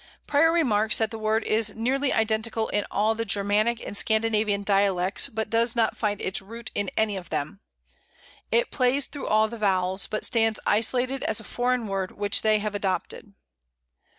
Prior 0.25 0.51
remarks 0.51 0.97
that 0.97 1.11
the 1.11 1.19
word 1.19 1.43
is 1.43 1.75
"nearly 1.75 2.11
identical 2.11 2.69
in 2.69 2.87
all 2.89 3.13
the 3.13 3.23
Germanic 3.23 3.79
and 3.85 3.95
Scandinavian 3.95 4.63
dialects, 4.63 5.29
but 5.29 5.47
does 5.51 5.75
not 5.75 5.95
find 5.95 6.19
its 6.19 6.41
root 6.41 6.71
in 6.73 6.89
any 6.97 7.15
of 7.17 7.29
them. 7.29 7.59
It 8.51 8.71
plays 8.71 9.05
through 9.05 9.27
all 9.27 9.47
the 9.47 9.59
vowels... 9.59 10.07
but 10.07 10.25
stands 10.25 10.59
isolated 10.65 11.21
as 11.25 11.39
a 11.39 11.43
foreign 11.43 11.85
word 11.85 12.13
which 12.13 12.41
they 12.41 12.57
have 12.57 12.73
adopted." 12.73 13.35